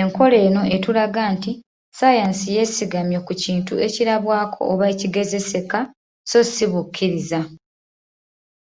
[0.00, 5.78] Enkola eno etulaga nti ssaayansi yeesigamye ku kintu ekirabwako oba ekigezeseka
[6.30, 7.40] so si bukkiriza.